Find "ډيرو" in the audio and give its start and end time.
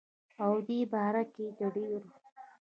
1.75-2.01